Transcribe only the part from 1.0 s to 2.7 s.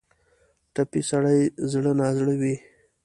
سړی زړه نا زړه وي.